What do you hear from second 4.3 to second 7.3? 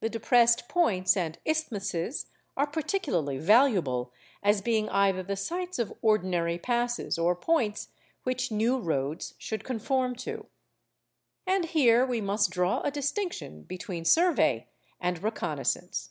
as being either the sites of ordinary passes